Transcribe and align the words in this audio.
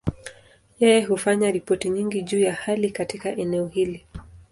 Yeye 0.79 1.01
hufanya 1.05 1.51
ripoti 1.51 1.89
nyingi 1.89 2.21
juu 2.21 2.39
ya 2.39 2.53
hali 2.53 2.91
katika 2.91 3.29
eneo 3.29 3.67
hili. 3.67 4.05